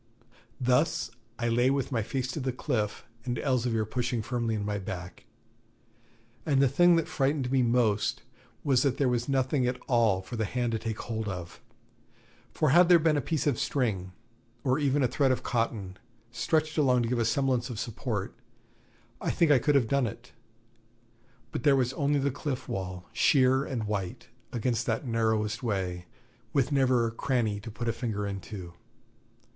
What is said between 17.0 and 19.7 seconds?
to give a semblance of support, I think I